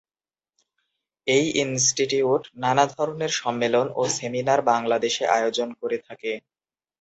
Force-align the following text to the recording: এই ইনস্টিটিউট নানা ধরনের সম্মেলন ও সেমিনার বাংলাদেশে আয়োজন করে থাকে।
এই 1.27 1.45
ইনস্টিটিউট 1.63 2.43
নানা 2.55 2.85
ধরনের 2.93 3.31
সম্মেলন 3.39 3.87
ও 3.95 4.11
সেমিনার 4.17 4.59
বাংলাদেশে 4.71 5.23
আয়োজন 5.37 5.69
করে 5.79 5.97
থাকে। 6.07 6.31